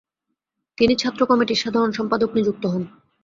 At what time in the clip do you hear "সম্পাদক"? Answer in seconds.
1.91-2.29